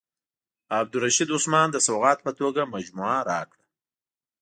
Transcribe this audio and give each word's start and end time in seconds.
عبدالرشید 0.79 1.27
عثمان 1.35 1.67
د 1.71 1.77
سوغات 1.87 2.19
په 2.25 2.31
توګه 2.39 2.61
مجموعه 2.73 3.19
راکړه. 3.31 3.65